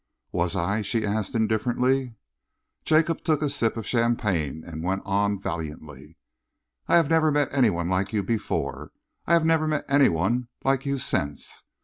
"Was 0.31 0.55
I?" 0.55 0.81
she 0.81 1.05
asked 1.05 1.35
indifferently. 1.35 2.15
Jacob 2.83 3.23
took 3.23 3.43
a 3.43 3.51
sip 3.51 3.77
of 3.77 3.85
champagne 3.85 4.63
and 4.65 4.83
went 4.83 5.03
on 5.05 5.39
valiantly. 5.39 6.17
"I 6.87 6.95
had 6.95 7.07
never 7.07 7.29
met 7.31 7.53
any 7.53 7.69
one 7.69 7.87
like 7.89 8.11
you 8.11 8.23
before. 8.23 8.89
I 9.27 9.33
have 9.33 9.45
never 9.45 9.67
met 9.67 9.85
any 9.87 10.09
one 10.09 10.47
like 10.63 10.87
you 10.87 10.97
since. 10.97 11.65